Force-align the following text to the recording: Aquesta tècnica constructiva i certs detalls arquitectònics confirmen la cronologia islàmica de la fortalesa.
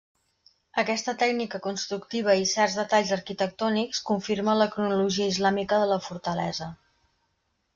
Aquesta 0.83 1.13
tècnica 1.23 1.59
constructiva 1.65 2.35
i 2.43 2.47
certs 2.53 2.77
detalls 2.79 3.11
arquitectònics 3.17 4.01
confirmen 4.09 4.59
la 4.63 4.69
cronologia 4.77 5.29
islàmica 5.35 5.83
de 5.85 5.91
la 5.93 6.01
fortalesa. 6.07 6.71